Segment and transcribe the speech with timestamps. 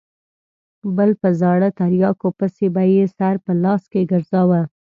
[0.97, 4.61] بل په زاړه تریاکو پسې به یې سر په لاس کې ګرځاوه.